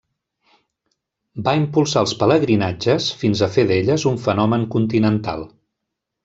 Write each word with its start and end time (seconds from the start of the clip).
Va 1.47 1.53
impulsar 1.59 2.03
els 2.05 2.13
pelegrinatges 2.23 3.11
fins 3.21 3.45
a 3.45 3.51
fer 3.57 3.67
d'elles 3.73 4.07
un 4.15 4.19
fenomen 4.25 4.65
continental. 4.79 5.47